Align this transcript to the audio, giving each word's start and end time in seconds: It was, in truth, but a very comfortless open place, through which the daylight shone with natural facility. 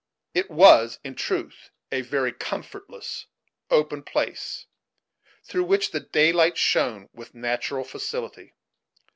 It 0.33 0.49
was, 0.49 0.97
in 1.03 1.13
truth, 1.13 1.69
but 1.91 1.97
a 1.97 2.01
very 2.01 2.33
comfortless 2.33 3.27
open 3.69 4.01
place, 4.01 4.65
through 5.43 5.65
which 5.65 5.91
the 5.91 5.99
daylight 5.99 6.57
shone 6.57 7.09
with 7.13 7.35
natural 7.35 7.83
facility. 7.83 8.55